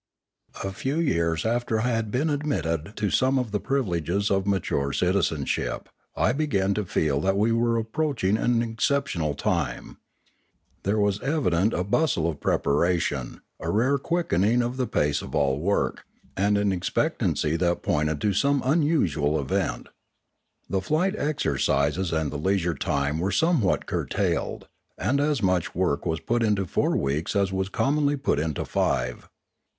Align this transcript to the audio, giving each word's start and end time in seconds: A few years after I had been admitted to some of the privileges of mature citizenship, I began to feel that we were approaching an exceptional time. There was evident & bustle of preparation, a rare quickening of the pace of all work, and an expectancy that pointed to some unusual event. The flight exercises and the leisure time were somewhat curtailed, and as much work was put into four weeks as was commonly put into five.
A 0.63 0.71
few 0.71 0.97
years 0.99 1.45
after 1.45 1.81
I 1.81 1.89
had 1.89 2.09
been 2.09 2.31
admitted 2.31 2.93
to 2.95 3.11
some 3.11 3.37
of 3.37 3.51
the 3.51 3.59
privileges 3.59 4.31
of 4.31 4.47
mature 4.47 4.91
citizenship, 4.91 5.89
I 6.15 6.31
began 6.33 6.73
to 6.73 6.85
feel 6.85 7.21
that 7.21 7.37
we 7.37 7.51
were 7.51 7.77
approaching 7.77 8.35
an 8.35 8.63
exceptional 8.63 9.35
time. 9.35 9.97
There 10.81 10.97
was 10.97 11.21
evident 11.21 11.75
& 11.91 11.91
bustle 11.91 12.27
of 12.27 12.39
preparation, 12.39 13.41
a 13.59 13.69
rare 13.69 13.99
quickening 13.99 14.63
of 14.63 14.77
the 14.77 14.87
pace 14.87 15.21
of 15.21 15.35
all 15.35 15.59
work, 15.59 16.03
and 16.35 16.57
an 16.57 16.71
expectancy 16.71 17.55
that 17.57 17.83
pointed 17.83 18.19
to 18.21 18.33
some 18.33 18.63
unusual 18.65 19.39
event. 19.39 19.87
The 20.67 20.81
flight 20.81 21.15
exercises 21.15 22.11
and 22.11 22.31
the 22.31 22.39
leisure 22.39 22.73
time 22.73 23.19
were 23.19 23.31
somewhat 23.31 23.85
curtailed, 23.85 24.67
and 24.97 25.19
as 25.21 25.43
much 25.43 25.75
work 25.75 26.07
was 26.07 26.19
put 26.19 26.41
into 26.41 26.65
four 26.65 26.97
weeks 26.97 27.35
as 27.35 27.53
was 27.53 27.69
commonly 27.69 28.17
put 28.17 28.39
into 28.39 28.65
five. 28.65 29.29